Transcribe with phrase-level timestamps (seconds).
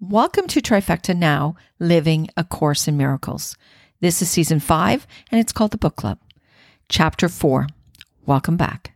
[0.00, 3.56] Welcome to Trifecta Now Living a Course in Miracles.
[3.98, 6.20] This is season five, and it's called the Book Club.
[6.88, 7.66] Chapter four.
[8.24, 8.92] Welcome back.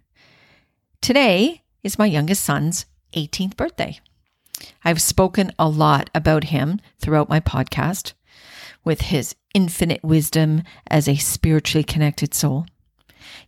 [1.01, 2.87] Today is my youngest son's
[3.17, 3.99] 18th birthday.
[4.85, 8.12] I've spoken a lot about him throughout my podcast
[8.84, 12.66] with his infinite wisdom as a spiritually connected soul.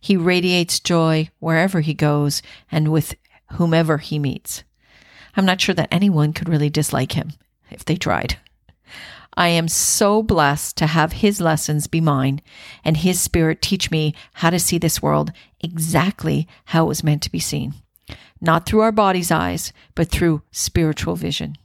[0.01, 3.15] He radiates joy wherever he goes and with
[3.53, 4.65] whomever he meets.
[5.37, 7.31] I'm not sure that anyone could really dislike him
[7.69, 8.37] if they tried.
[9.37, 12.41] I am so blessed to have his lessons be mine
[12.85, 17.21] and his spirit teach me how to see this world exactly how it was meant
[17.23, 17.73] to be seen.
[18.39, 21.57] Not through our body's eyes, but through spiritual vision.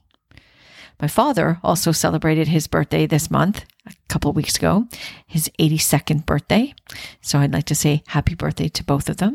[1.00, 4.86] My father also celebrated his birthday this month, a couple weeks ago,
[5.26, 6.74] his 82nd birthday.
[7.20, 9.34] So I'd like to say happy birthday to both of them.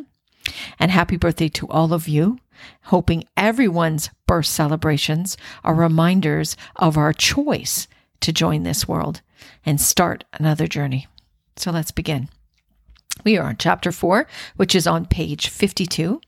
[0.77, 2.37] And happy birthday to all of you
[2.83, 7.87] hoping everyone's birth celebrations are reminders of our choice
[8.21, 9.21] to join this world
[9.65, 11.07] and start another journey.
[11.55, 12.29] So let's begin.
[13.23, 16.21] We are on chapter four, which is on page 52.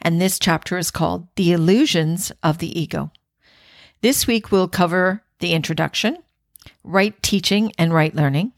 [0.00, 3.10] And this chapter is called The Illusions of the Ego.
[4.02, 6.18] This week we'll cover the introduction,
[6.82, 8.52] right teaching and right learning,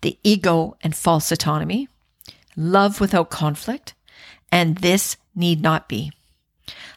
[0.00, 1.88] the ego and false autonomy,
[2.56, 3.94] love without conflict,
[4.50, 6.10] and this need not be.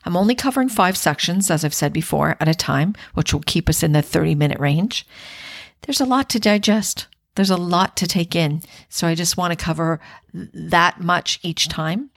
[0.05, 3.69] I'm only covering five sections, as I've said before, at a time, which will keep
[3.69, 5.07] us in the 30 minute range.
[5.83, 7.07] There's a lot to digest.
[7.35, 8.61] There's a lot to take in.
[8.89, 9.99] So I just want to cover
[10.33, 12.09] that much each time.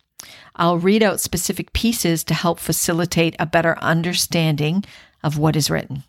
[0.56, 4.84] I'll read out specific pieces to help facilitate a better understanding
[5.22, 6.04] of what is written.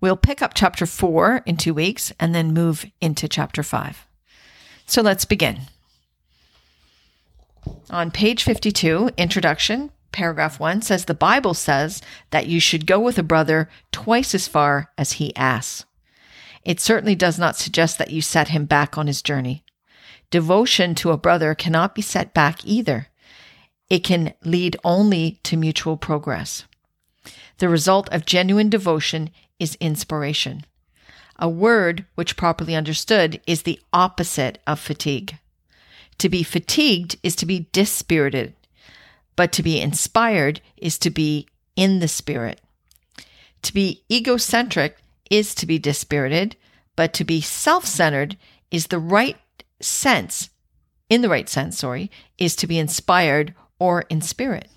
[0.00, 4.06] We'll pick up chapter four in two weeks and then move into chapter five.
[4.86, 5.60] So let's begin.
[7.90, 13.18] On page 52, introduction, paragraph one says the Bible says that you should go with
[13.18, 15.84] a brother twice as far as he asks.
[16.64, 19.64] It certainly does not suggest that you set him back on his journey.
[20.30, 23.08] Devotion to a brother cannot be set back either.
[23.90, 26.64] It can lead only to mutual progress.
[27.58, 30.64] The result of genuine devotion is inspiration.
[31.38, 35.38] A word which properly understood is the opposite of fatigue.
[36.18, 38.54] To be fatigued is to be dispirited,
[39.36, 42.60] but to be inspired is to be in the spirit.
[43.62, 44.98] To be egocentric
[45.30, 46.56] is to be dispirited,
[46.96, 48.36] but to be self centered
[48.70, 49.36] is the right
[49.80, 50.50] sense,
[51.08, 54.68] in the right sense, sorry, is to be inspired or in spirit.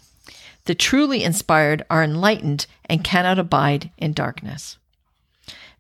[0.66, 4.78] The truly inspired are enlightened and cannot abide in darkness.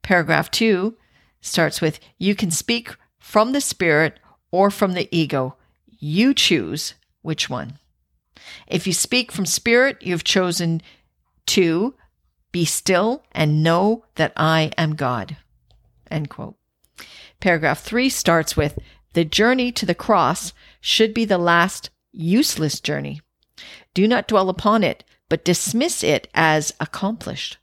[0.01, 0.97] Paragraph two
[1.41, 4.19] starts with You can speak from the spirit
[4.51, 5.55] or from the ego.
[5.99, 7.79] You choose which one.
[8.67, 10.81] If you speak from spirit, you've chosen
[11.47, 11.95] to
[12.51, 15.37] be still and know that I am God.
[16.09, 16.55] End quote.
[17.39, 18.79] Paragraph three starts with
[19.13, 23.21] the journey to the cross should be the last useless journey.
[23.93, 27.57] Do not dwell upon it, but dismiss it as accomplished.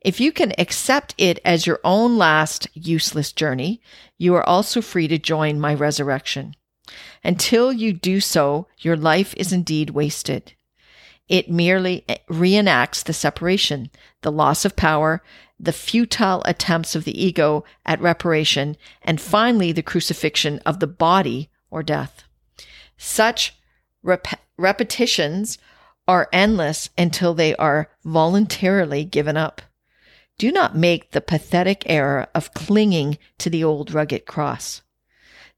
[0.00, 3.80] If you can accept it as your own last useless journey,
[4.16, 6.54] you are also free to join my resurrection.
[7.24, 10.54] Until you do so, your life is indeed wasted.
[11.28, 13.90] It merely reenacts the separation,
[14.22, 15.22] the loss of power,
[15.60, 21.50] the futile attempts of the ego at reparation, and finally the crucifixion of the body
[21.70, 22.24] or death.
[22.96, 23.54] Such
[24.02, 25.58] rep- repetitions
[26.06, 29.60] are endless until they are voluntarily given up.
[30.38, 34.82] Do not make the pathetic error of clinging to the old rugged cross.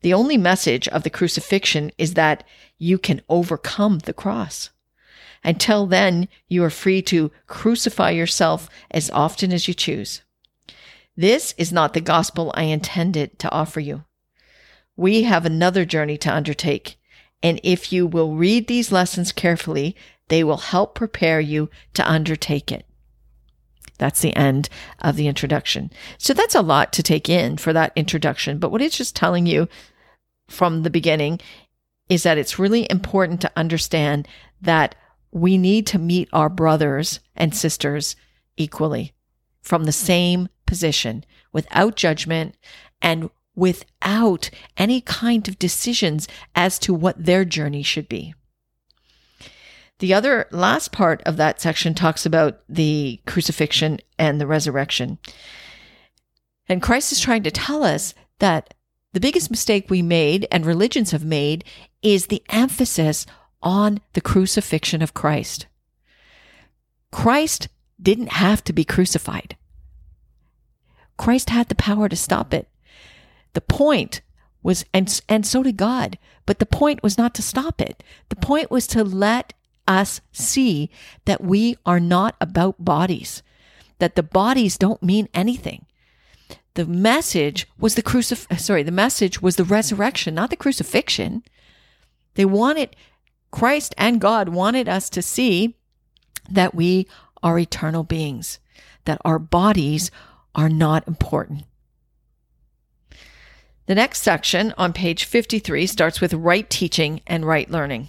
[0.03, 2.44] The only message of the crucifixion is that
[2.78, 4.71] you can overcome the cross.
[5.44, 10.22] Until then, you are free to crucify yourself as often as you choose.
[11.16, 14.05] This is not the gospel I intended to offer you.
[14.97, 16.99] We have another journey to undertake,
[17.43, 19.97] and if you will read these lessons carefully,
[20.28, 22.87] they will help prepare you to undertake it.
[23.99, 25.91] That's the end of the introduction.
[26.17, 28.58] So that's a lot to take in for that introduction.
[28.58, 29.69] But what it's just telling you
[30.50, 31.41] from the beginning
[32.08, 34.26] is that it's really important to understand
[34.61, 34.94] that
[35.31, 38.17] we need to meet our brothers and sisters
[38.56, 39.12] equally
[39.62, 42.56] from the same position without judgment
[43.00, 48.35] and without any kind of decisions as to what their journey should be.
[50.00, 55.19] The other last part of that section talks about the crucifixion and the resurrection.
[56.69, 58.75] And Christ is trying to tell us that
[59.12, 61.65] the biggest mistake we made and religions have made
[62.03, 63.27] is the emphasis
[63.62, 65.67] on the crucifixion of Christ.
[67.11, 67.69] Christ
[68.01, 69.57] didn't have to be crucified.
[71.17, 72.69] Christ had the power to stop it.
[73.53, 74.23] The point
[74.62, 78.03] was, and, and so did God, but the point was not to stop it.
[78.29, 79.53] The point was to let
[79.89, 80.89] us see
[81.25, 83.43] that we are not about bodies,
[83.99, 85.85] that the bodies don't mean anything.
[86.75, 91.43] The message was the crucif uh, sorry, the message was the resurrection, not the crucifixion.
[92.34, 92.94] They wanted
[93.50, 95.76] Christ and God wanted us to see
[96.49, 97.06] that we
[97.43, 98.58] are eternal beings,
[99.05, 100.11] that our bodies
[100.55, 101.64] are not important.
[103.87, 108.08] The next section on page 53 starts with right teaching and right learning.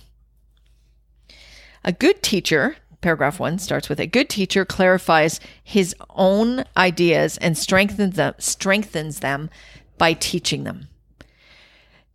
[1.84, 7.58] A good teacher, paragraph one starts with a good teacher clarifies his own ideas and
[7.58, 9.50] strengthens them, strengthens them
[9.98, 10.88] by teaching them.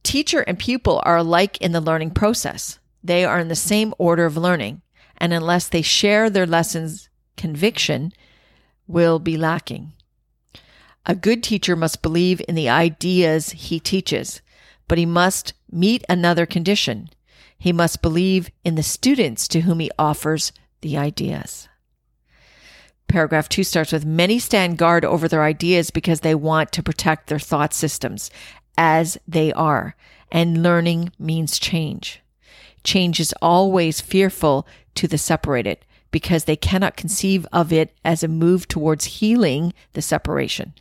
[0.02, 2.78] Teacher and pupil are alike in the learning process.
[3.02, 4.82] They are in the same order of learning,
[5.18, 8.12] and unless they share their lessons, conviction
[8.86, 9.92] will be lacking.
[11.04, 14.40] A good teacher must believe in the ideas he teaches,
[14.88, 17.10] but he must meet another condition.
[17.58, 20.52] He must believe in the students to whom he offers
[20.86, 21.68] the ideas.
[23.08, 27.26] Paragraph two starts with Many stand guard over their ideas because they want to protect
[27.26, 28.30] their thought systems
[28.78, 29.96] as they are,
[30.30, 32.20] and learning means change.
[32.84, 35.78] Change is always fearful to the separated
[36.12, 40.72] because they cannot conceive of it as a move towards healing the separation.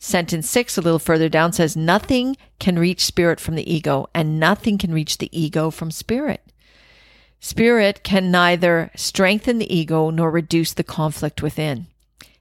[0.00, 4.40] Sentence six, a little further down, says, Nothing can reach spirit from the ego, and
[4.40, 6.42] nothing can reach the ego from spirit.
[7.40, 11.86] Spirit can neither strengthen the ego nor reduce the conflict within.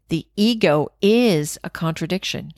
[0.09, 2.53] The ego is a contradiction.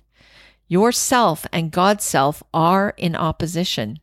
[0.68, 4.00] Yourself and God's self are in opposition.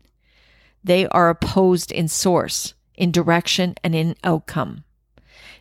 [0.84, 4.84] They are opposed in source, in direction, and in outcome.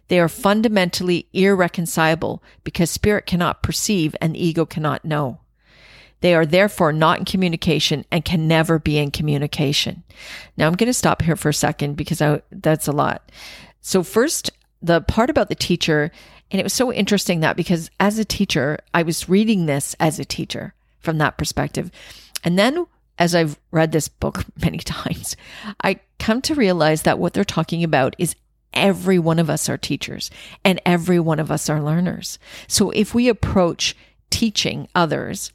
[0.07, 5.39] They are fundamentally irreconcilable because spirit cannot perceive and ego cannot know.
[6.21, 10.03] They are therefore not in communication and can never be in communication.
[10.55, 13.31] Now I'm going to stop here for a second because I, that's a lot.
[13.81, 16.11] So first, the part about the teacher,
[16.51, 20.19] and it was so interesting that because as a teacher, I was reading this as
[20.19, 21.91] a teacher from that perspective.
[22.43, 22.87] And then
[23.19, 25.35] as I've read this book many times,
[25.83, 28.35] I come to realize that what they're talking about is
[28.73, 30.29] every one of us are teachers
[30.63, 32.37] and every one of us are learners.
[32.67, 33.95] So if we approach
[34.29, 35.51] teaching others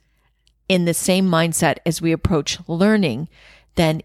[0.68, 3.28] in the same mindset as we approach learning,
[3.74, 4.02] then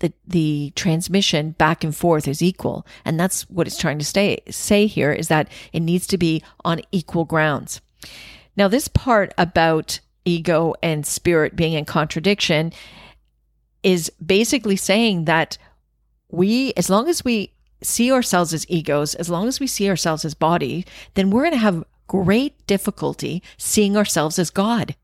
[0.00, 2.86] the, the transmission back and forth is equal.
[3.04, 6.42] And that's what it's trying to stay, say here is that it needs to be
[6.64, 7.80] on equal grounds.
[8.56, 12.72] Now, this part about ego and spirit being in contradiction
[13.82, 15.58] is basically saying that
[16.30, 20.24] we, as long as we see ourselves as egos, as long as we see ourselves
[20.24, 24.94] as body, then we're going to have great difficulty seeing ourselves as God,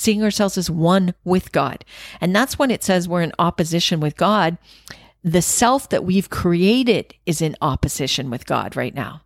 [0.00, 1.84] seeing ourselves as one with God.
[2.20, 4.56] And that's when it says we're in opposition with God.
[5.22, 9.22] The self that we've created is in opposition with God right now,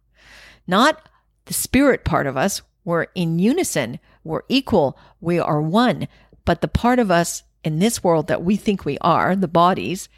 [0.67, 1.09] not
[1.45, 2.63] the spirit part of us.
[2.85, 4.01] We're in unison.
[4.25, 4.99] We're equal.
[5.21, 6.09] We are one.
[6.45, 10.09] But the part of us in this world that we think we are, the bodies,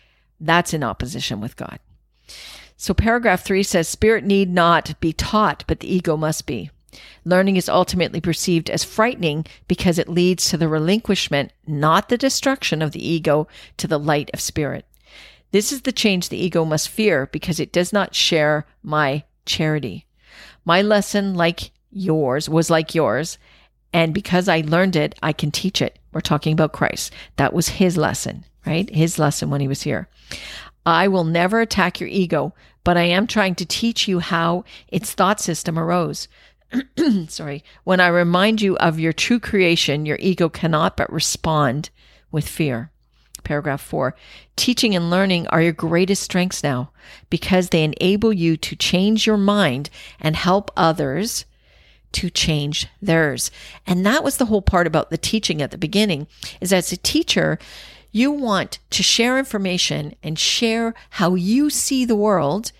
[0.40, 1.78] that's in opposition with God.
[2.78, 6.70] So paragraph three says spirit need not be taught, but the ego must be.
[7.24, 12.82] Learning is ultimately perceived as frightening because it leads to the relinquishment, not the destruction
[12.82, 14.86] of the ego, to the light of spirit.
[15.52, 20.06] This is the change the ego must fear because it does not share my charity.
[20.64, 23.38] My lesson, like yours, was like yours.
[23.92, 25.98] And because I learned it, I can teach it.
[26.12, 27.12] We're talking about Christ.
[27.36, 28.92] That was his lesson, right?
[28.94, 30.08] His lesson when he was here.
[30.84, 32.54] I will never attack your ego,
[32.84, 36.28] but I am trying to teach you how its thought system arose.
[37.28, 37.64] Sorry.
[37.84, 41.90] When I remind you of your true creation, your ego cannot but respond
[42.30, 42.90] with fear.
[43.44, 44.16] Paragraph four.
[44.56, 46.90] Teaching and learning are your greatest strengths now
[47.30, 49.88] because they enable you to change your mind
[50.20, 51.44] and help others
[52.12, 53.50] to change theirs.
[53.86, 56.26] And that was the whole part about the teaching at the beginning
[56.60, 57.58] is as a teacher,
[58.10, 62.72] you want to share information and share how you see the world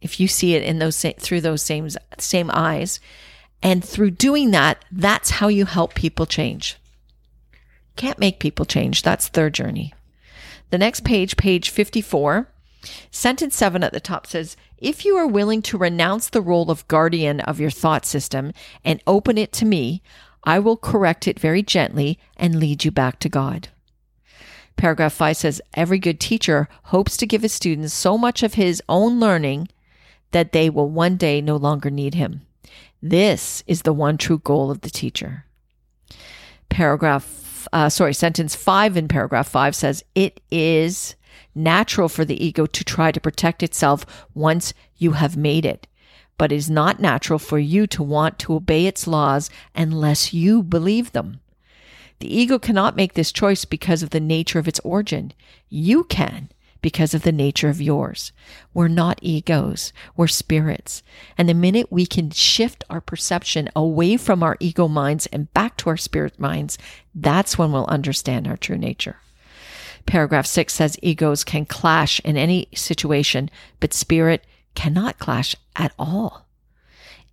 [0.00, 1.88] if you see it in those through those same
[2.18, 3.00] same eyes.
[3.62, 6.76] And through doing that that's how you help people change.
[7.96, 9.02] Can't make people change.
[9.02, 9.92] That's their journey.
[10.70, 12.48] The next page page 54
[13.10, 16.86] sentence 7 at the top says if you are willing to renounce the role of
[16.86, 18.52] guardian of your thought system
[18.84, 20.00] and open it to me
[20.44, 23.68] i will correct it very gently and lead you back to god.
[24.78, 28.80] Paragraph 5 says every good teacher hopes to give his students so much of his
[28.88, 29.68] own learning
[30.32, 32.42] that they will one day no longer need him.
[33.02, 35.44] This is the one true goal of the teacher.
[36.68, 41.14] Paragraph, uh, sorry, sentence five in paragraph five says, It is
[41.54, 44.04] natural for the ego to try to protect itself
[44.34, 45.86] once you have made it,
[46.36, 50.62] but it is not natural for you to want to obey its laws unless you
[50.62, 51.40] believe them.
[52.20, 55.32] The ego cannot make this choice because of the nature of its origin.
[55.68, 56.48] You can
[56.80, 58.32] because of the nature of yours.
[58.72, 61.02] We're not egos, we're spirits.
[61.36, 65.76] And the minute we can shift our perception away from our ego minds and back
[65.78, 66.78] to our spirit minds,
[67.14, 69.16] that's when we'll understand our true nature.
[70.06, 74.44] Paragraph six says egos can clash in any situation, but spirit
[74.74, 76.46] cannot clash at all.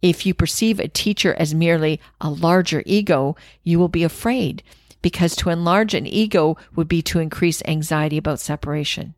[0.02, 4.62] If you perceive a teacher as merely a larger ego, you will be afraid
[5.02, 9.14] because to enlarge an ego would be to increase anxiety about separation.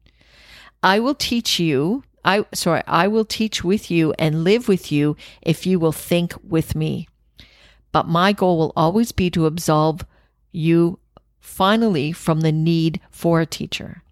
[0.83, 2.03] I will teach you.
[2.23, 6.33] I sorry, I will teach with you and live with you if you will think
[6.43, 7.07] with me.
[7.91, 10.05] But my goal will always be to absolve
[10.51, 10.99] you
[11.39, 14.03] finally from the need for a teacher.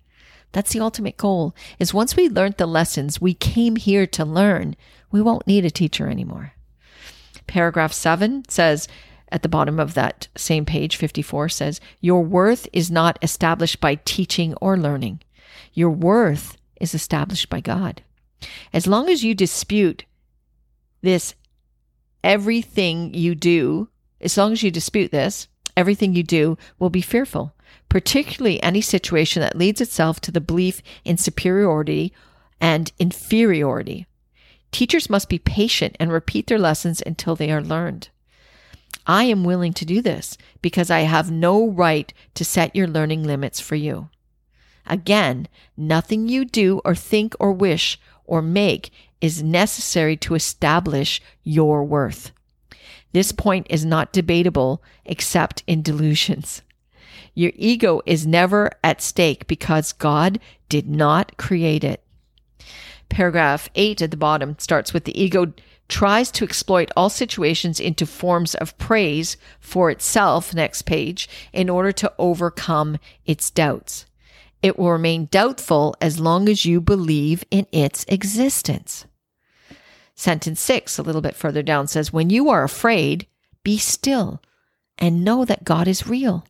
[0.54, 1.54] That's the ultimate goal.
[1.80, 4.76] Is once we learned the lessons we came here to learn,
[5.12, 6.54] we won't need a teacher anymore.
[7.46, 8.88] Paragraph 7 says
[9.30, 13.96] at the bottom of that same page 54 says your worth is not established by
[14.06, 15.22] teaching or learning.
[15.76, 18.02] Your worth is established by God.
[18.74, 20.06] As long as you dispute
[21.02, 21.36] this,
[22.24, 23.90] everything you do,
[24.20, 27.54] as long as you dispute this, everything you do will be fearful,
[27.90, 32.14] particularly any situation that leads itself to the belief in superiority
[32.60, 34.08] and inferiority.
[34.72, 38.10] Teachers must be patient and repeat their lessons until they are learned.
[39.08, 43.24] I am willing to do this because I have no right to set your learning
[43.24, 44.10] limits for you.
[44.88, 51.84] Again, nothing you do or think or wish or make is necessary to establish your
[51.84, 52.32] worth.
[53.12, 56.62] This point is not debatable except in delusions.
[57.34, 60.40] Your ego is never at stake because God
[60.70, 62.02] did not create it.
[63.10, 65.54] Paragraph 8 at the bottom starts with the ego
[65.88, 71.92] tries to exploit all situations into forms of praise for itself, next page, in order
[71.92, 74.06] to overcome its doubts.
[74.62, 79.06] It will remain doubtful as long as you believe in its existence.
[80.16, 83.28] Sentence six, a little bit further down, says, When you are afraid,
[83.64, 84.42] be still
[84.98, 86.46] and know that God is real.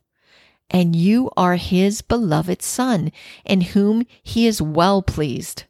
[0.70, 3.12] And you are his beloved son,
[3.44, 5.64] in whom he is well pleased.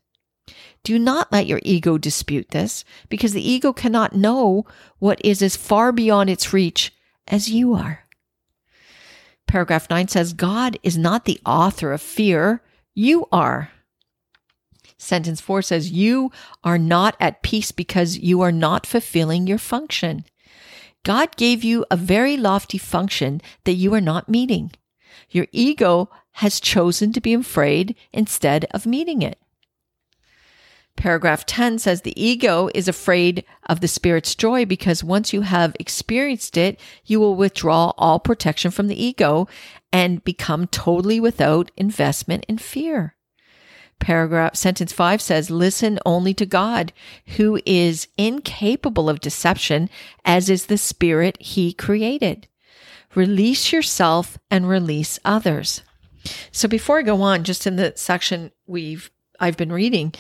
[0.83, 4.65] Do not let your ego dispute this, because the ego cannot know
[4.99, 6.95] what is as far beyond its reach
[7.27, 8.06] as you are.
[9.47, 12.63] Paragraph 9 says, God is not the author of fear,
[12.95, 13.71] you are.
[14.99, 16.33] Sentence 4 says, You
[16.65, 20.25] are not at peace because you are not fulfilling your function.
[21.05, 24.73] God gave you a very lofty function that you are not meeting.
[25.31, 29.39] Your ego has chosen to be afraid instead of meeting it.
[30.97, 35.77] Paragraph 10 says the ego is afraid of the spirit's joy because once you have
[35.79, 39.47] experienced it, you will withdraw all protection from the ego
[39.93, 43.15] and become totally without investment in fear.
[43.99, 46.93] Paragraph sentence 5 says listen only to God
[47.37, 49.89] who is incapable of deception
[50.25, 52.49] as is the spirit he created.
[53.15, 55.83] Release yourself and release others.
[56.53, 60.13] So before I go on, just in the section we've I've been reading,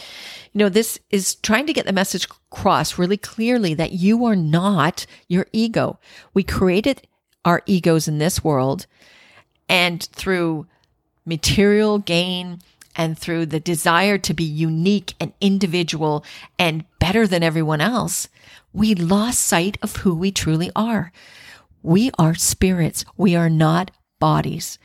[0.52, 4.36] you know, this is trying to get the message across really clearly that you are
[4.36, 5.98] not your ego.
[6.34, 7.06] We created
[7.44, 8.86] our egos in this world
[9.68, 10.66] and through
[11.24, 12.60] material gain
[12.96, 16.24] and through the desire to be unique and individual
[16.58, 18.28] and better than everyone else,
[18.72, 21.12] we lost sight of who we truly are.
[21.82, 23.04] We are spirits.
[23.16, 24.78] We are not bodies.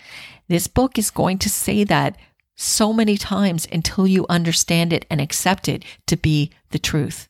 [0.49, 2.17] This book is going to say that
[2.61, 7.27] so many times until you understand it and accept it to be the truth.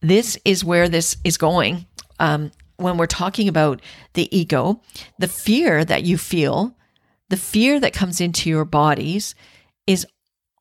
[0.00, 1.86] This is where this is going.
[2.18, 3.80] Um, when we're talking about
[4.14, 4.80] the ego,
[5.18, 6.76] the fear that you feel,
[7.28, 9.34] the fear that comes into your bodies
[9.86, 10.06] is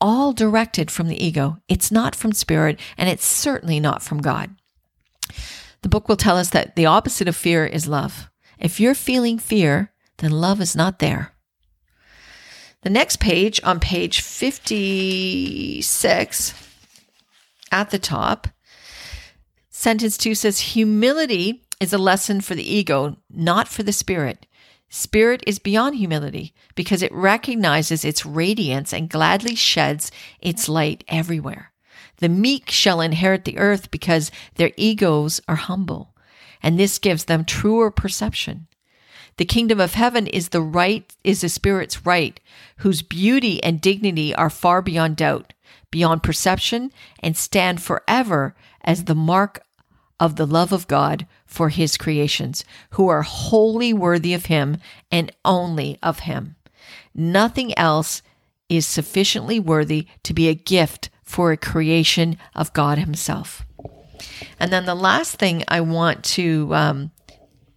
[0.01, 1.57] all directed from the ego.
[1.67, 4.55] It's not from spirit, and it's certainly not from God.
[5.81, 8.29] The book will tell us that the opposite of fear is love.
[8.57, 11.33] If you're feeling fear, then love is not there.
[12.81, 16.53] The next page, on page 56,
[17.71, 18.47] at the top,
[19.69, 24.45] sentence two says, Humility is a lesson for the ego, not for the spirit.
[24.87, 30.09] Spirit is beyond humility because it recognizes its radiance and gladly sheds
[30.39, 31.73] its light everywhere.
[32.19, 36.15] The meek shall inherit the earth because their egos are humble,
[36.63, 38.68] and this gives them truer perception.
[39.39, 42.37] The kingdom of heaven is the right, is the spirit's right,
[42.79, 45.53] whose beauty and dignity are far beyond doubt,
[45.91, 46.91] beyond perception,
[47.23, 49.63] and stand forever as the mark
[50.19, 54.75] of the love of God for his creations, who are wholly worthy of him
[55.09, 56.57] and only of him.
[57.15, 58.21] Nothing else
[58.67, 63.65] is sufficiently worthy to be a gift for a creation of God himself.
[64.59, 67.11] And then the last thing I want to um,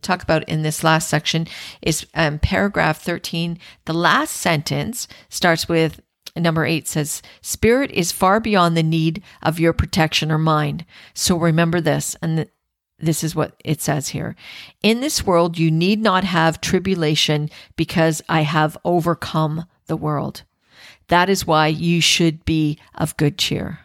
[0.02, 1.46] talk about in this last section
[1.80, 3.58] is um, paragraph 13.
[3.84, 6.00] The last sentence starts with
[6.36, 10.84] number eight says, Spirit is far beyond the need of your protection or mind.
[11.14, 12.16] So remember this.
[12.22, 12.48] And th-
[12.98, 14.36] this is what it says here.
[14.82, 20.44] In this world, you need not have tribulation because I have overcome the world.
[21.08, 23.80] That is why you should be of good cheer.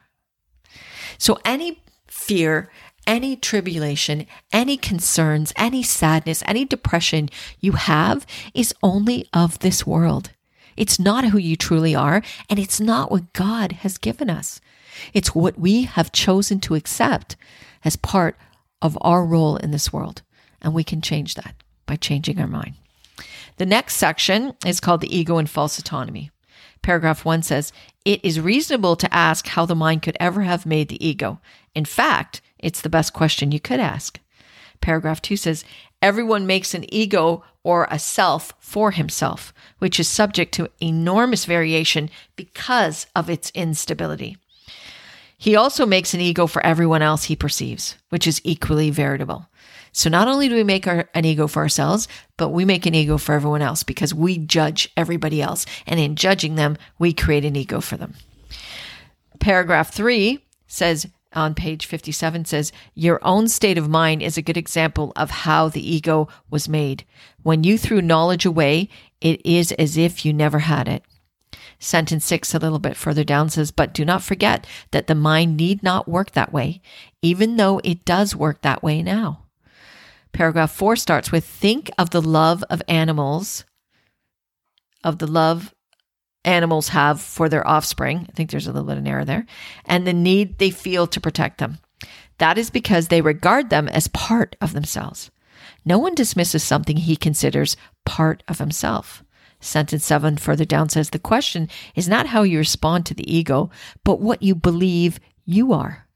[1.18, 2.70] So any fear,
[3.08, 10.32] any tribulation, any concerns, any sadness, any depression you have is only of this world.
[10.76, 14.62] It's not who you truly are, and it's not what God has given us.
[15.14, 17.36] It's what we have chosen to accept
[17.84, 18.38] as part
[18.82, 20.22] of our role in this world.
[20.62, 22.76] And we can change that by changing our mind.
[23.58, 26.30] The next section is called the ego and false autonomy.
[26.84, 27.74] Paragraph one says,
[28.06, 31.40] It is reasonable to ask how the mind could ever have made the ego.
[31.74, 34.20] In fact, it's the best question you could ask.
[34.82, 35.64] Paragraph two says,
[36.02, 42.10] Everyone makes an ego or a self for himself, which is subject to enormous variation
[42.36, 44.38] because of its instability.
[45.38, 49.48] He also makes an ego for everyone else he perceives, which is equally variable.
[49.92, 52.96] So not only do we make our, an ego for ourselves, but we make an
[52.96, 55.66] ego for everyone else because we judge everybody else.
[55.86, 58.14] And in judging them, we create an ego for them.
[59.40, 64.58] Paragraph three says, on page 57 says, Your own state of mind is a good
[64.58, 67.06] example of how the ego was made.
[67.44, 68.90] When you threw knowledge away,
[69.22, 71.04] it is as if you never had it.
[71.80, 75.58] Sentence six, a little bit further down, says, But do not forget that the mind
[75.58, 76.82] need not work that way,
[77.22, 79.44] even though it does work that way now.
[80.32, 83.64] Paragraph four starts with Think of the love of animals,
[85.04, 85.74] of the love
[86.48, 88.26] animals have for their offspring.
[88.28, 89.46] I think there's a little bit of an error there,
[89.86, 91.80] and the need they feel to protect them.
[92.40, 95.30] That is because they regard them as part of themselves.
[95.84, 99.24] No one dismisses something he considers part of himself.
[99.60, 103.70] Sentence seven further down says the question is not how you respond to the ego,
[104.04, 106.08] but what you believe you are.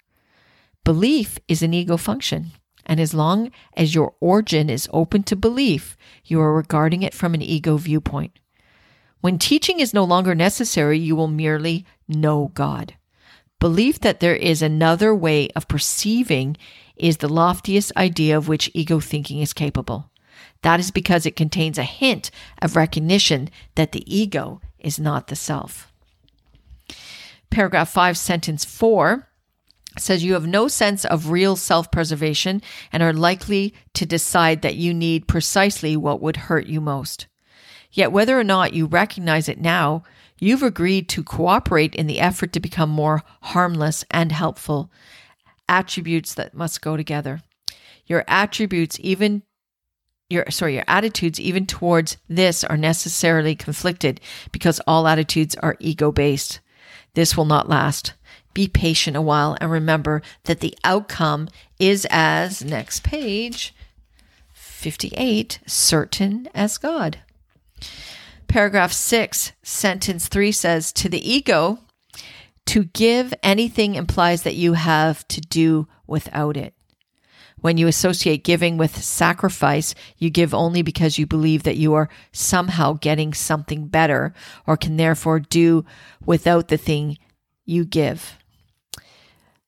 [0.84, 2.52] Belief is an ego function.
[2.86, 7.34] And as long as your origin is open to belief, you are regarding it from
[7.34, 8.40] an ego viewpoint.
[9.22, 12.96] When teaching is no longer necessary, you will merely know God.
[13.60, 16.58] Belief that there is another way of perceiving
[16.96, 20.10] is the loftiest idea of which ego thinking is capable.
[20.64, 22.32] That is because it contains a hint
[22.62, 25.92] of recognition that the ego is not the self.
[27.52, 29.28] Paragraph 5, sentence 4
[30.00, 34.76] says you have no sense of real self preservation and are likely to decide that
[34.76, 37.28] you need precisely what would hurt you most.
[37.92, 40.04] Yet, whether or not you recognize it now,
[40.40, 44.90] you've agreed to cooperate in the effort to become more harmless and helpful,
[45.68, 47.42] attributes that must go together.
[48.06, 49.44] Your attributes, even
[50.30, 56.12] your sorry, your attitudes even towards this are necessarily conflicted because all attitudes are ego
[56.12, 56.62] based.
[57.14, 58.14] This will not last.
[58.54, 61.50] Be patient a while and remember that the outcome
[61.80, 63.74] is as next page
[64.54, 67.20] 58 certain as God.
[68.52, 71.80] Paragraph six, sentence three says To the ego,
[72.66, 76.74] to give anything implies that you have to do without it.
[77.62, 82.10] When you associate giving with sacrifice, you give only because you believe that you are
[82.34, 84.34] somehow getting something better
[84.68, 85.86] or can therefore do
[86.26, 87.20] without the thing
[87.64, 88.38] you give.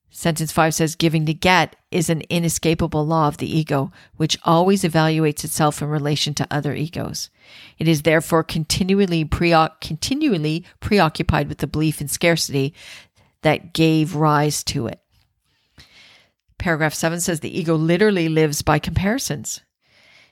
[0.09, 4.83] Sentence five says giving to get is an inescapable law of the ego, which always
[4.83, 7.29] evaluates itself in relation to other egos.
[7.77, 12.73] It is therefore continually, continually preoccupied with the belief in scarcity
[13.41, 14.99] that gave rise to it.
[16.57, 19.61] Paragraph seven says the ego literally lives by comparisons.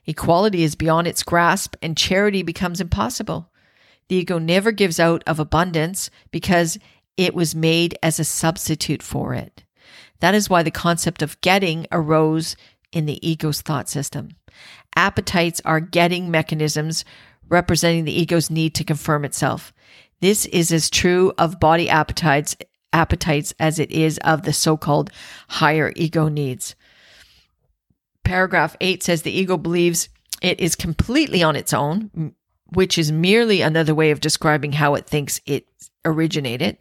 [0.06, 3.52] Equality is beyond its grasp and charity becomes impossible.
[4.08, 6.78] The ego never gives out of abundance because
[7.18, 9.64] it was made as a substitute for it.
[10.22, 12.56] That is why the concept of getting arose
[12.92, 14.30] in the ego's thought system.
[14.96, 17.06] Appetites are getting mechanisms
[17.50, 19.74] representing the ego's need to confirm itself.
[20.22, 22.56] This is as true of body appetites
[22.94, 25.10] appetites as it is of the so called
[25.48, 26.76] higher ego needs.
[28.24, 30.10] Paragraph 8 says the ego believes
[30.42, 32.34] it is completely on its own,
[32.74, 35.68] which is merely another way of describing how it thinks it
[36.04, 36.78] originated.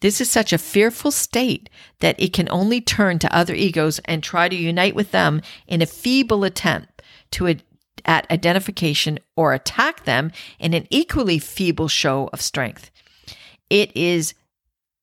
[0.00, 4.22] This is such a fearful state that it can only turn to other egos and
[4.22, 6.95] try to unite with them in a feeble attempt
[7.32, 7.56] to
[8.04, 12.90] at identification or attack them in an equally feeble show of strength.
[13.68, 14.34] It is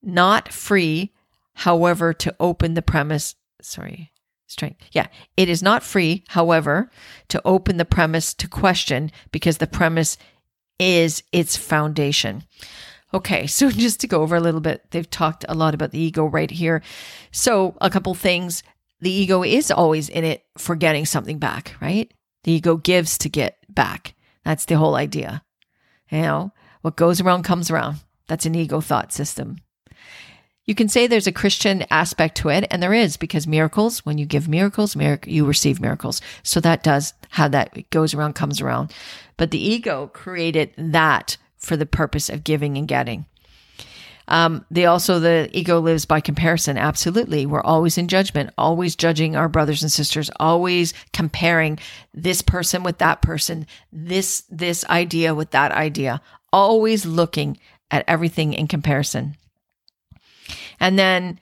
[0.02, 1.14] not free,
[1.54, 3.36] however, to open the premise.
[3.62, 4.12] Sorry,
[4.48, 4.82] strength.
[4.92, 5.08] Yeah,
[5.38, 6.90] it is not free, however,
[7.30, 10.18] to open the premise to question because the premise
[10.80, 12.44] is its foundation.
[13.14, 16.00] Okay, so just to go over a little bit, they've talked a lot about the
[16.00, 16.82] ego right here.
[17.32, 18.64] So, a couple things.
[19.04, 22.10] The ego is always in it for getting something back, right?
[22.46, 24.14] The ego gives to get back.
[24.46, 25.44] That's the whole idea.
[26.10, 27.98] You know, what goes around comes around.
[28.30, 29.58] That's an ego thought system.
[30.64, 34.18] You can say there's a Christian aspect to it, and there is because miracles, when
[34.18, 36.22] you give miracles, mirac- you receive miracles.
[36.42, 38.94] So that does how that goes around comes around.
[39.36, 43.26] But the ego created that for the purpose of giving and getting.
[44.28, 46.78] Um, they also, the ego lives by comparison.
[46.78, 47.46] Absolutely.
[47.46, 51.80] We're always in judgment, always judging our brothers and sisters, always comparing
[52.14, 57.58] this person with that person, this, this idea with that idea, always looking
[57.92, 59.36] at everything in comparison.
[60.80, 61.40] And then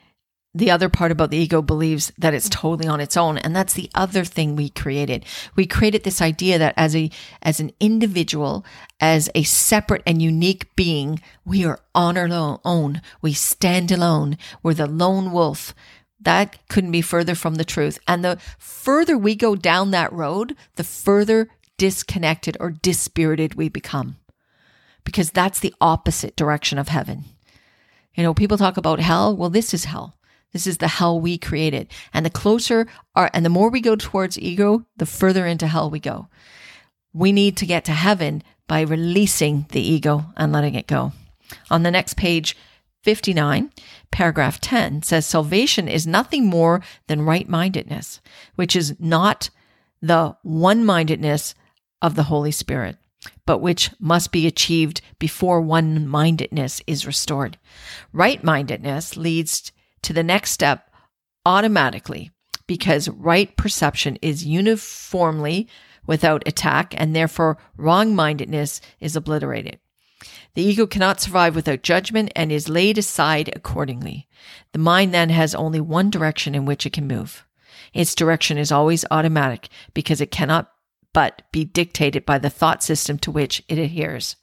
[0.53, 3.37] the other part about the ego believes that it's totally on its own.
[3.37, 5.25] And that's the other thing we created.
[5.55, 7.09] We created this idea that as a
[7.41, 8.65] as an individual
[8.99, 13.01] as a separate and unique being we are on our own.
[13.21, 14.37] We stand alone.
[14.61, 15.73] We're the lone wolf.
[16.19, 17.97] That couldn't be further from the truth.
[18.07, 24.17] And the further we go down that road the further disconnected or dispirited we become.
[25.05, 27.23] Because that's the opposite direction of heaven.
[28.15, 29.33] You know people talk about hell.
[29.33, 30.17] Well this is hell
[30.53, 31.91] this is the hell we created.
[32.13, 35.89] And the closer are, and the more we go towards ego, the further into hell
[35.89, 36.27] we go.
[37.13, 41.13] We need to get to heaven by releasing the ego and letting it go.
[41.69, 42.55] On the next page,
[43.03, 43.71] 59,
[44.11, 48.21] paragraph 10 says salvation is nothing more than right mindedness,
[48.55, 49.49] which is not
[50.01, 51.55] the one mindedness
[52.01, 52.97] of the Holy Spirit,
[53.45, 57.57] but which must be achieved before one mindedness is restored.
[58.13, 59.71] Right mindedness leads
[60.03, 60.89] to the next step
[61.45, 62.31] automatically
[62.67, 65.67] because right perception is uniformly
[66.05, 69.79] without attack and therefore wrong mindedness is obliterated.
[70.53, 74.27] The ego cannot survive without judgment and is laid aside accordingly.
[74.73, 77.45] The mind then has only one direction in which it can move.
[77.93, 80.71] Its direction is always automatic because it cannot
[81.13, 84.35] but be dictated by the thought system to which it adheres.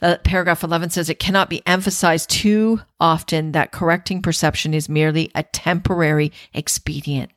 [0.00, 5.30] Uh, paragraph 11 says it cannot be emphasized too often that correcting perception is merely
[5.34, 7.32] a temporary expedient.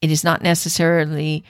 [0.00, 1.44] It is not necessarily,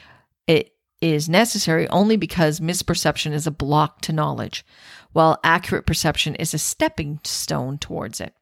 [0.46, 4.64] it is necessary only because misperception is a block to knowledge,
[5.12, 8.34] while accurate perception is a stepping stone towards it.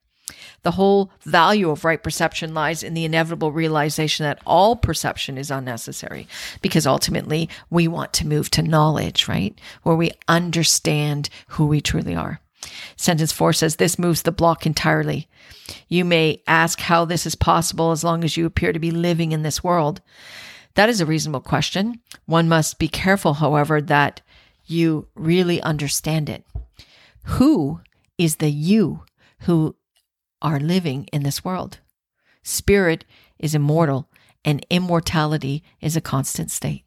[0.62, 5.50] The whole value of right perception lies in the inevitable realization that all perception is
[5.50, 6.26] unnecessary
[6.60, 9.58] because ultimately we want to move to knowledge, right?
[9.82, 12.40] Where we understand who we truly are.
[12.96, 15.28] Sentence four says this moves the block entirely.
[15.88, 19.32] You may ask how this is possible as long as you appear to be living
[19.32, 20.00] in this world.
[20.74, 22.00] That is a reasonable question.
[22.26, 24.20] One must be careful, however, that
[24.66, 26.44] you really understand it.
[27.24, 27.80] Who
[28.16, 29.04] is the you
[29.40, 29.76] who
[30.42, 31.78] are living in this world.
[32.42, 33.04] Spirit
[33.38, 34.08] is immortal
[34.44, 36.84] and immortality is a constant state.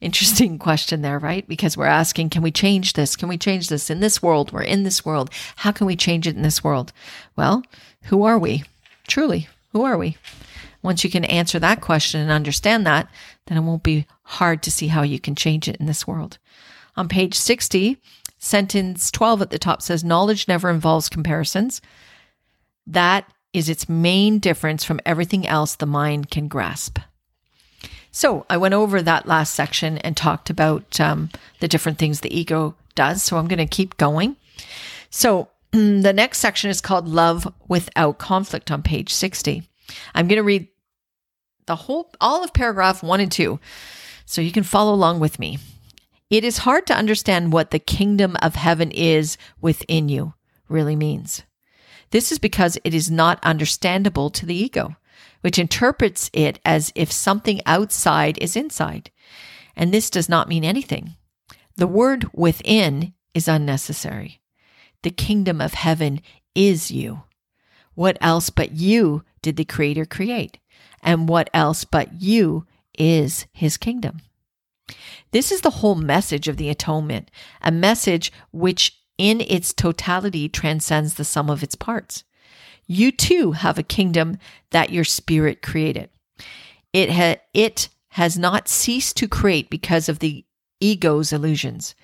[0.00, 1.46] Interesting question there, right?
[1.48, 3.16] Because we're asking, can we change this?
[3.16, 4.52] Can we change this in this world?
[4.52, 5.30] We're in this world.
[5.56, 6.92] How can we change it in this world?
[7.36, 7.62] Well,
[8.04, 8.64] who are we?
[9.06, 10.16] Truly, who are we?
[10.82, 13.08] Once you can answer that question and understand that,
[13.46, 16.38] then it won't be hard to see how you can change it in this world.
[16.96, 17.96] On page 60,
[18.38, 21.80] sentence 12 at the top says, Knowledge never involves comparisons.
[22.88, 26.98] That is its main difference from everything else the mind can grasp.
[28.10, 31.28] So I went over that last section and talked about um,
[31.60, 33.22] the different things the ego does.
[33.22, 34.36] So I'm going to keep going.
[35.10, 39.68] So the next section is called Love Without Conflict on page 60.
[40.14, 40.68] I'm going to read
[41.66, 43.60] the whole, all of paragraph one and two,
[44.24, 45.58] so you can follow along with me.
[46.30, 50.34] It is hard to understand what the kingdom of heaven is within you
[50.68, 51.42] really means.
[52.10, 54.96] This is because it is not understandable to the ego,
[55.40, 59.10] which interprets it as if something outside is inside.
[59.76, 61.16] And this does not mean anything.
[61.76, 64.40] The word within is unnecessary.
[65.02, 66.20] The kingdom of heaven
[66.54, 67.22] is you.
[67.94, 70.58] What else but you did the Creator create?
[71.02, 72.66] And what else but you
[72.98, 74.20] is His kingdom?
[75.30, 77.30] This is the whole message of the atonement,
[77.62, 82.24] a message which in its totality transcends the sum of its parts.
[82.86, 84.38] You too have a kingdom
[84.70, 86.08] that your spirit created.
[86.92, 90.44] It, ha- it has not ceased to create because of the
[90.80, 91.94] ego's illusions.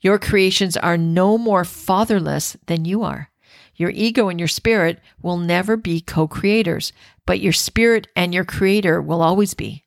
[0.00, 3.30] Your creations are no more fatherless than you are.
[3.74, 6.92] Your ego and your spirit will never be co creators,
[7.26, 9.84] but your spirit and your creator will always be.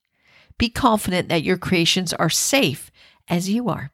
[0.57, 2.91] Be confident that your creations are safe
[3.29, 3.92] as you are.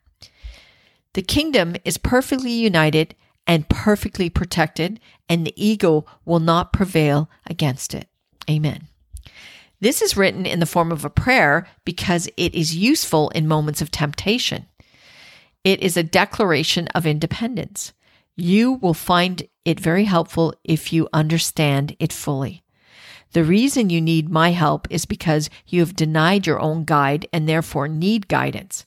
[1.13, 3.15] The kingdom is perfectly united
[3.48, 8.08] and perfectly protected, and the ego will not prevail against it.
[8.50, 8.88] Amen.
[9.82, 13.82] This is written in the form of a prayer because it is useful in moments
[13.82, 14.67] of temptation.
[15.63, 17.93] It is a declaration of independence.
[18.36, 22.63] You will find it very helpful if you understand it fully.
[23.34, 27.48] The reason you need my help is because you have denied your own guide and
[27.48, 28.86] therefore need guidance.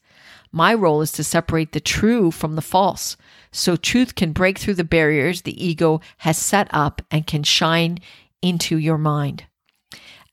[0.53, 3.17] My role is to separate the true from the false
[3.51, 7.99] so truth can break through the barriers the ego has set up and can shine
[8.43, 9.45] into your mind.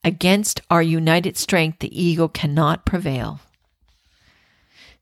[0.04, 3.40] Against our united strength, the ego cannot prevail.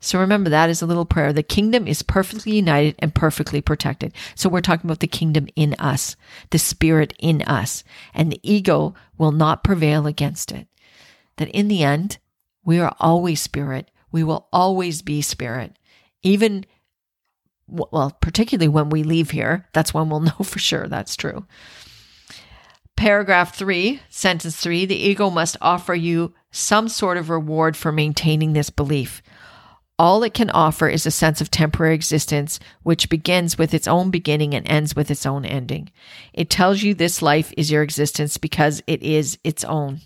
[0.00, 1.32] So remember that is a little prayer.
[1.32, 4.12] The kingdom is perfectly united and perfectly protected.
[4.36, 6.14] So we're talking about the kingdom in us,
[6.50, 7.82] the spirit in us,
[8.14, 10.68] and the ego will not prevail against it.
[11.36, 12.18] That in the end,
[12.64, 13.90] we are always spirit.
[14.10, 15.78] We will always be spirit.
[16.22, 16.64] Even,
[17.66, 21.46] well, particularly when we leave here, that's when we'll know for sure that's true.
[22.96, 28.54] Paragraph three, sentence three the ego must offer you some sort of reward for maintaining
[28.54, 29.22] this belief.
[30.00, 34.10] All it can offer is a sense of temporary existence, which begins with its own
[34.10, 35.90] beginning and ends with its own ending.
[36.32, 40.00] It tells you this life is your existence because it is its own.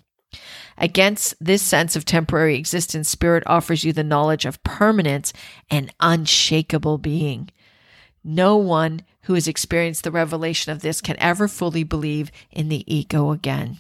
[0.78, 5.32] Against this sense of temporary existence, Spirit offers you the knowledge of permanence
[5.70, 7.50] and unshakable being.
[8.24, 12.84] No one who has experienced the revelation of this can ever fully believe in the
[12.92, 13.78] ego again.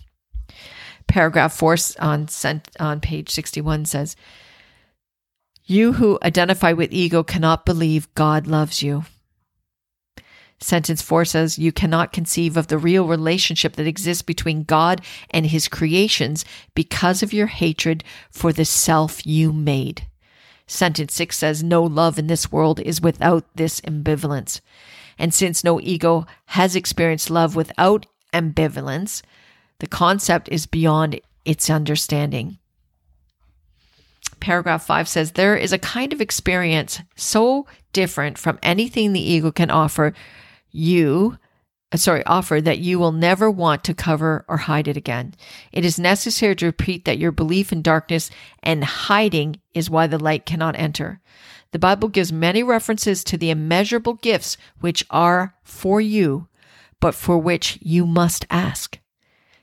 [1.06, 2.28] Paragraph 4 on,
[2.78, 4.16] on page 61 says,
[5.64, 9.04] you who identify with ego cannot believe God loves you.
[10.62, 15.46] Sentence four says, You cannot conceive of the real relationship that exists between God and
[15.46, 16.44] his creations
[16.74, 20.06] because of your hatred for the self you made.
[20.66, 24.60] Sentence six says, No love in this world is without this ambivalence.
[25.18, 29.22] And since no ego has experienced love without ambivalence,
[29.80, 32.58] the concept is beyond its understanding
[34.42, 39.52] paragraph five says there is a kind of experience so different from anything the ego
[39.52, 40.12] can offer
[40.72, 41.38] you
[41.92, 45.34] uh, sorry, offer that you will never want to cover or hide it again.
[45.72, 48.30] It is necessary to repeat that your belief in darkness
[48.62, 51.20] and hiding is why the light cannot enter.
[51.72, 56.48] The Bible gives many references to the immeasurable gifts which are for you,
[57.00, 58.98] but for which you must ask.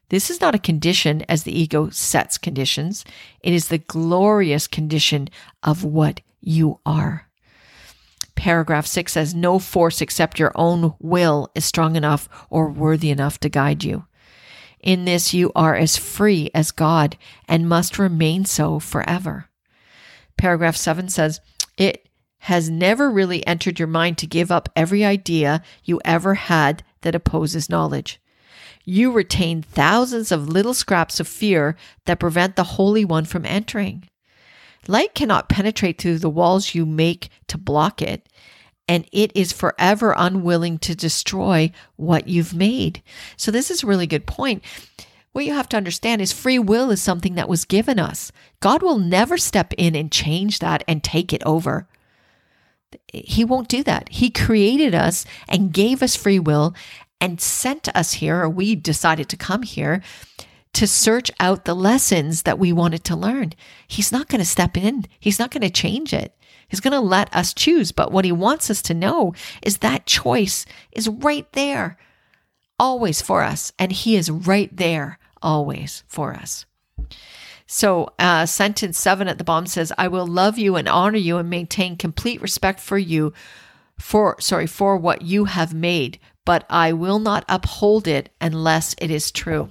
[0.10, 3.06] This is not a condition as the ego sets conditions.
[3.42, 5.30] It is the glorious condition
[5.62, 7.29] of what you are.
[8.40, 13.38] Paragraph six says, No force except your own will is strong enough or worthy enough
[13.42, 14.06] to guide you.
[14.80, 17.18] In this, you are as free as God
[17.50, 19.50] and must remain so forever.
[20.38, 21.42] Paragraph seven says,
[21.76, 26.82] It has never really entered your mind to give up every idea you ever had
[27.02, 28.22] that opposes knowledge
[28.86, 31.76] you retain thousands of little scraps of fear
[32.06, 34.08] that prevent the Holy One from entering.
[34.88, 38.28] Light cannot penetrate through the walls you make to block it,
[38.88, 43.04] and it is forever unwilling to destroy what you've made.
[43.38, 44.64] So, this is a really good point.
[45.32, 48.32] What you have to understand is free will is something that was given us.
[48.62, 51.88] God will never step in and change that and take it over.
[53.14, 54.10] He won't do that.
[54.10, 56.74] He created us and gave us free will,
[57.22, 60.02] and sent us here, or we decided to come here
[60.74, 63.54] to search out the lessons that we wanted to learn.
[63.88, 66.36] He's not going to step in, He's not going to change it.
[66.68, 67.92] He's going to let us choose.
[67.92, 71.98] But what He wants us to know is that choice is right there,
[72.80, 73.74] always for us.
[73.80, 76.66] And He is right there, always for us.
[77.66, 81.38] So, uh, sentence seven at the bottom says, I will love you and honor you
[81.38, 83.32] and maintain complete respect for you
[84.00, 89.12] for, sorry, for what you have made, but I will not uphold it unless it
[89.12, 89.70] is true.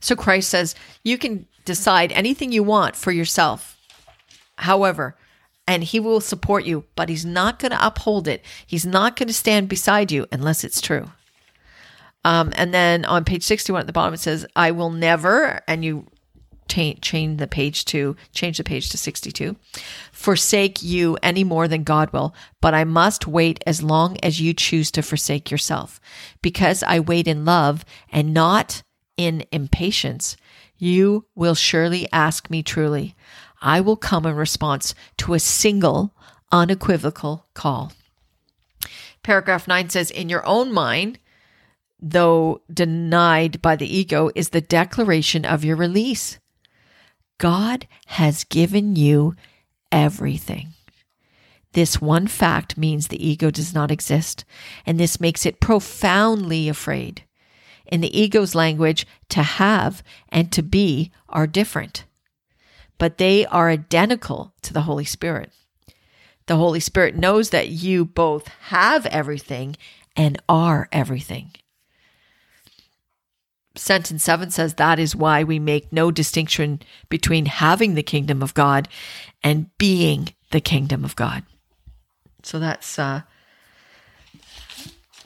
[0.00, 3.78] So Christ says, you can decide anything you want for yourself.
[4.56, 5.16] However,
[5.66, 8.44] and he will support you, but he's not going to uphold it.
[8.66, 11.10] He's not going to stand beside you unless it's true.
[12.24, 15.84] Um, and then on page 61 at the bottom, it says, I will never, and
[15.84, 16.06] you
[16.68, 19.56] change the page to change the page to 62
[20.10, 24.54] forsake you any more than god will but i must wait as long as you
[24.54, 26.00] choose to forsake yourself
[26.40, 28.82] because i wait in love and not
[29.24, 30.36] in impatience
[30.78, 33.14] you will surely ask me truly
[33.60, 36.12] i will come in response to a single
[36.50, 37.92] unequivocal call
[39.22, 41.18] paragraph 9 says in your own mind
[42.00, 46.38] though denied by the ego is the declaration of your release
[47.42, 49.34] God has given you
[49.90, 50.68] everything.
[51.72, 54.44] This one fact means the ego does not exist,
[54.86, 57.24] and this makes it profoundly afraid.
[57.92, 62.06] In the ego's language, to have and to be are different,
[62.96, 65.52] but they are identical to the Holy Spirit.
[66.46, 69.76] The Holy Spirit knows that you both have everything
[70.16, 71.50] and are everything.
[73.74, 78.54] Sentence 7 says that is why we make no distinction between having the kingdom of
[78.54, 78.88] God
[79.44, 81.44] and being the kingdom of God.
[82.42, 83.20] So that's, uh,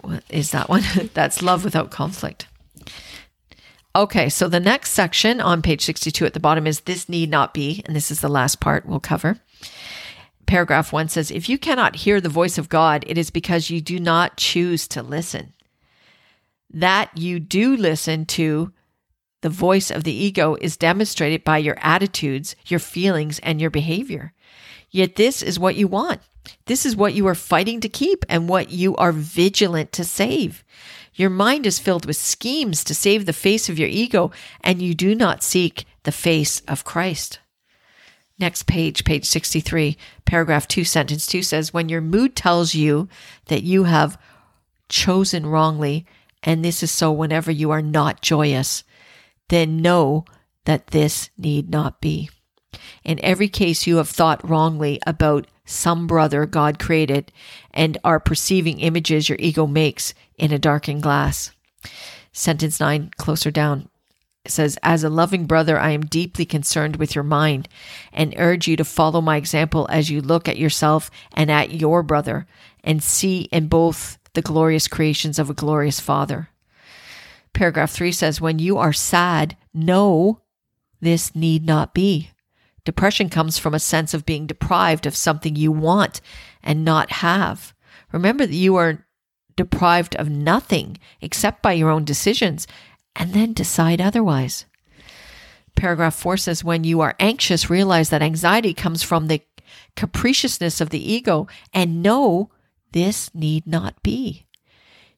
[0.01, 0.83] what is that one?
[1.15, 2.49] that's love without conflict.
[3.97, 7.55] Okay, so the next section on page 62 at the bottom is this need not
[7.55, 9.41] be, and this is the last part we'll cover.
[10.47, 13.81] Paragraph 1 says, If you cannot hear the voice of God, it is because you
[13.81, 15.55] do not choose to listen
[16.71, 18.73] that you do listen to
[19.43, 24.33] the voice of the ego is demonstrated by your attitudes, your feelings, and your behavior.
[24.91, 26.21] Yet this is what you want.
[26.67, 30.65] This is what you are fighting to keep and what you are vigilant to save.
[31.17, 34.31] Your mind is filled with schemes to save the face of your ego,
[34.63, 37.41] and you do not seek the face of Christ.
[38.39, 43.09] Next page, page 63, paragraph 2, sentence 2 says, When your mood tells you
[43.47, 44.21] that you have
[44.91, 46.05] chosen wrongly,
[46.43, 48.85] and this is so whenever you are not joyous,
[49.49, 50.27] then know
[50.67, 52.29] that this need not be.
[53.05, 57.33] In every case, you have thought wrongly about some brother God created
[57.73, 61.51] and are perceiving images your ego makes in a darkened glass.
[62.33, 63.89] Sentence 9, closer down,
[64.47, 67.69] says, As a loving brother, I am deeply concerned with your mind
[68.13, 72.03] and urge you to follow my example as you look at yourself and at your
[72.03, 72.47] brother
[72.85, 76.51] and see in both the glorious creations of a glorious Father.
[77.53, 80.43] Paragraph 3 says, When you are sad, know
[81.01, 82.31] this need not be.
[82.87, 86.21] Depression comes from a sense of being deprived of something you want
[86.63, 87.75] and not have.
[88.13, 89.05] Remember that you are
[89.57, 92.67] deprived of nothing except by your own decisions,
[93.17, 94.67] and then decide otherwise.
[95.75, 99.43] Paragraph 4 says, When you are anxious, realize that anxiety comes from the
[99.97, 102.51] capriciousness of the ego and know
[102.93, 104.47] this need not be.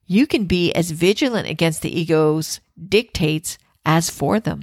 [0.06, 4.62] You can be as vigilant against the ego's dictates as for them.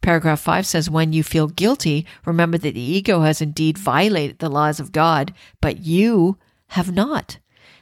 [0.00, 4.48] Paragraph 5 says, When you feel guilty, remember that the ego has indeed violated the
[4.48, 7.38] laws of God, but you have not.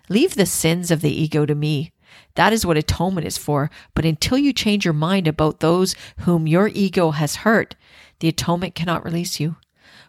[0.09, 1.93] Leave the sins of the ego to me.
[2.35, 3.71] That is what atonement is for.
[3.95, 7.75] But until you change your mind about those whom your ego has hurt,
[8.21, 9.57] the atonement cannot release you.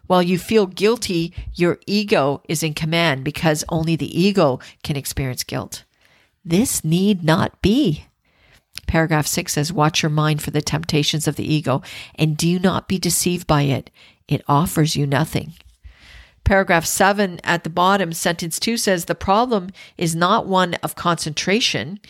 [0.06, 5.44] While you feel guilty, your ego is in command because only the ego can experience
[5.44, 5.84] guilt.
[6.44, 8.06] This need not be.
[8.88, 11.82] Paragraph 6 says, Watch your mind for the temptations of the ego
[12.16, 13.90] and do not be deceived by it.
[14.26, 15.52] It offers you nothing.
[16.42, 22.00] Paragraph 7 at the bottom, sentence 2 says, The problem is not one of concentration,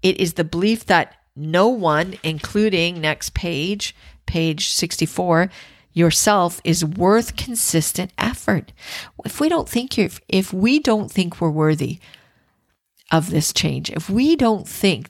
[0.00, 3.94] it is the belief that no one, including next page,
[4.26, 5.50] page 64,
[5.92, 8.72] yourself is worth consistent effort.
[9.24, 11.98] If we don't think if, if we don't think we're worthy
[13.10, 15.09] of this change, if we don't think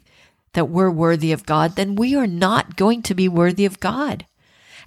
[0.52, 4.26] that we're worthy of God, then we are not going to be worthy of God.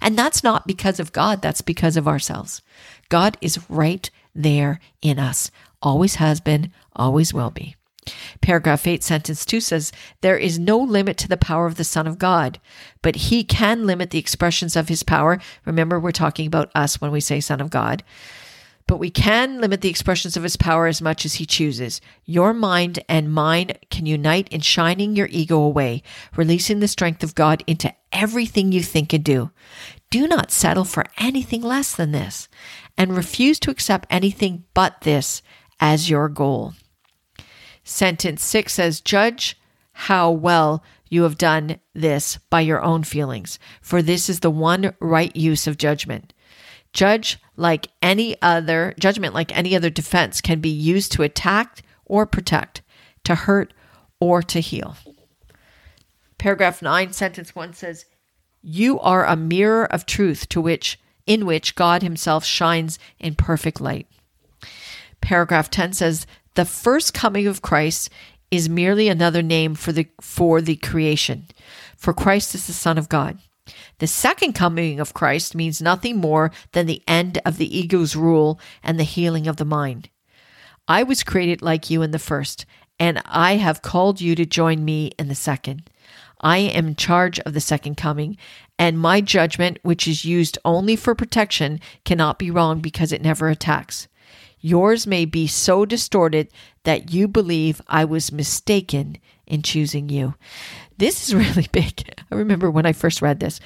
[0.00, 2.62] And that's not because of God, that's because of ourselves.
[3.08, 5.50] God is right there in us,
[5.80, 7.76] always has been, always will be.
[8.40, 12.06] Paragraph 8, sentence 2 says, There is no limit to the power of the Son
[12.06, 12.60] of God,
[13.00, 15.40] but he can limit the expressions of his power.
[15.64, 18.02] Remember, we're talking about us when we say Son of God.
[18.86, 22.00] But we can limit the expressions of his power as much as he chooses.
[22.26, 26.02] Your mind and mine can unite in shining your ego away,
[26.36, 29.50] releasing the strength of God into everything you think and do.
[30.10, 32.48] Do not settle for anything less than this,
[32.96, 35.42] and refuse to accept anything but this
[35.80, 36.74] as your goal.
[37.84, 39.56] Sentence six says, Judge
[39.94, 44.94] how well you have done this by your own feelings, for this is the one
[45.00, 46.32] right use of judgment.
[46.92, 52.26] Judge like any other judgment, like any other defense, can be used to attack or
[52.26, 52.82] protect,
[53.24, 53.72] to hurt
[54.20, 54.96] or to heal.
[56.38, 58.04] Paragraph 9, sentence 1 says,
[58.62, 63.80] You are a mirror of truth to which in which God himself shines in perfect
[63.80, 64.06] light.
[65.20, 68.10] Paragraph 10 says, The first coming of Christ
[68.50, 71.46] is merely another name for the for the creation.
[71.96, 73.38] For Christ is the Son of God.
[73.98, 78.60] The second coming of Christ means nothing more than the end of the ego's rule
[78.82, 80.10] and the healing of the mind.
[80.86, 82.66] I was created like you in the first,
[82.98, 85.88] and I have called you to join me in the second.
[86.40, 88.36] I am in charge of the second coming,
[88.78, 93.48] and my judgment, which is used only for protection, cannot be wrong because it never
[93.48, 94.08] attacks.
[94.60, 96.48] Yours may be so distorted
[96.84, 100.34] that you believe I was mistaken in choosing you.
[100.98, 102.08] This is really big.
[102.30, 103.60] I remember when I first read this.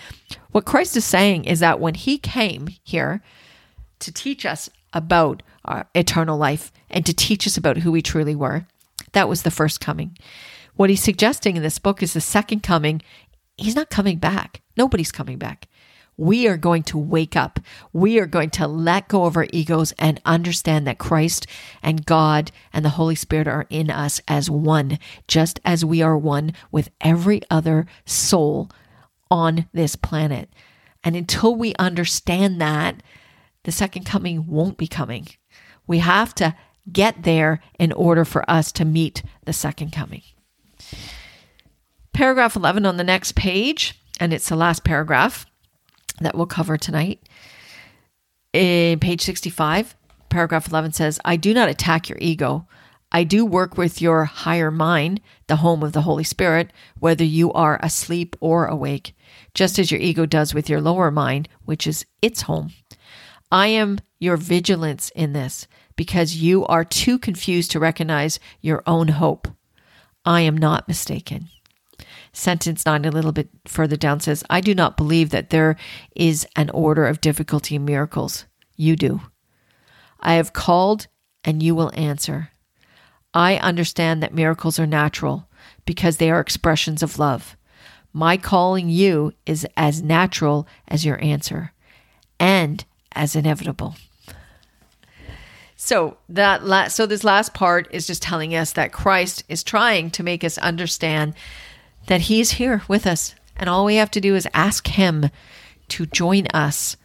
[0.51, 3.23] What Christ is saying is that when he came here
[4.01, 8.35] to teach us about our eternal life and to teach us about who we truly
[8.35, 8.67] were,
[9.13, 10.17] that was the first coming.
[10.77, 13.03] What he's suggesting in this book is the second coming.
[13.57, 14.63] He's not coming back.
[14.77, 15.67] Nobody's coming back.
[16.19, 17.61] We are going to wake up.
[17.93, 21.47] We are going to let go of our egos and understand that Christ
[21.81, 24.99] and God and the Holy Spirit are in us as one,
[25.29, 28.69] just as we are one with every other soul
[29.31, 30.53] on this planet.
[31.05, 33.01] And until we understand that,
[33.63, 35.29] the second coming won't be coming.
[35.87, 36.57] We have to
[36.91, 40.23] get there in order for us to meet the second coming.
[42.13, 45.47] Paragraph 11 on the next page, and it's the last paragraph
[46.25, 47.21] that we'll cover tonight.
[48.53, 49.97] In page 65,
[50.29, 52.67] paragraph 11 says, I do not attack your ego.
[53.11, 57.53] I do work with your higher mind, the home of the Holy Spirit, whether you
[57.53, 59.15] are asleep or awake,
[59.55, 62.73] just as your ego does with your lower mind, which is its home.
[63.51, 65.67] I am your vigilance in this
[65.97, 69.49] because you are too confused to recognize your own hope.
[70.25, 71.49] I am not mistaken.
[72.33, 75.77] Sentence 9, a little bit further down, says, I do not believe that there
[76.15, 78.47] is an order of difficulty in miracles.
[78.77, 79.21] You do.
[80.21, 81.07] I have called
[81.45, 82.51] and you will answer.
[83.35, 85.49] I understand that miracles are natural
[85.85, 87.57] because they are expressions of love.
[88.13, 91.73] My calling you is as natural as your answer
[92.41, 93.97] and as inevitable.
[95.77, 100.11] So that la- so this last part is just telling us that Christ is trying
[100.13, 101.35] to make us understand
[102.09, 105.31] that he's here with us and all we have to do is ask him
[105.89, 106.97] to join us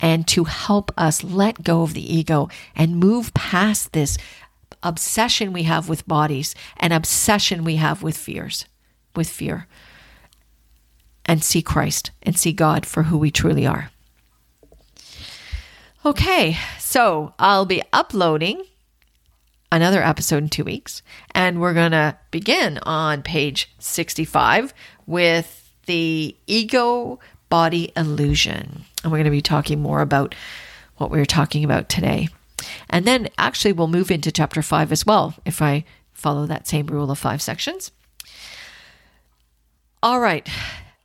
[0.00, 4.18] and to help us let go of the ego and move past this
[4.82, 8.66] obsession we have with bodies and obsession we have with fears,
[9.16, 9.66] with fear,
[11.24, 13.90] and see Christ and see God for who we truly are.
[16.04, 18.62] Okay, so I'll be uploading
[19.74, 21.02] another episode in two weeks,
[21.32, 24.72] and we're going to begin on page 65
[25.04, 27.18] with the ego
[27.48, 28.84] body illusion.
[29.02, 30.36] And we're going to be talking more about
[30.96, 32.28] what we were talking about today.
[32.88, 36.86] And then actually, we'll move into chapter five as well if I follow that same
[36.86, 37.90] rule of five sections.
[40.04, 40.48] All right.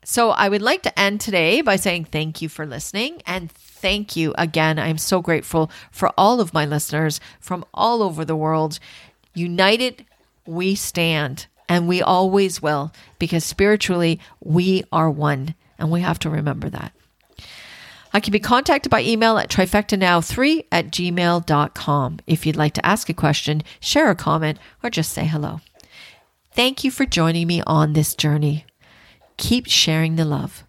[0.04, 3.52] So I would like to end today by saying thank you for listening and
[3.82, 4.78] thank you again.
[4.78, 8.80] I'm so grateful for all of my listeners from all over the world.
[9.34, 10.06] United,
[10.46, 16.30] we stand and we always will because spiritually we are one and we have to
[16.30, 16.92] remember that.
[18.12, 23.08] I can be contacted by email at trifectanow3 at gmail.com if you'd like to ask
[23.08, 25.62] a question, share a comment, or just say hello.
[26.52, 28.66] Thank you for joining me on this journey.
[29.38, 30.64] Keep sharing the love.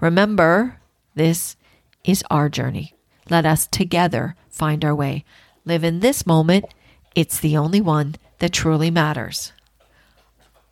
[0.00, 0.80] Remember,
[1.16, 1.56] this
[2.04, 2.94] is our journey.
[3.30, 5.24] Let us together find our way.
[5.64, 6.66] Live in this moment.
[7.14, 9.52] It's the only one that truly matters.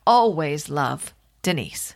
[0.07, 1.95] Always love, Denise.